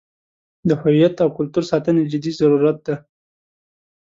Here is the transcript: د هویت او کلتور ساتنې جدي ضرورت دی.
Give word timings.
د 0.67 0.69
هویت 0.81 1.15
او 1.23 1.29
کلتور 1.37 1.63
ساتنې 1.71 2.03
جدي 2.11 2.31
ضرورت 2.39 2.77
دی. 2.85 2.95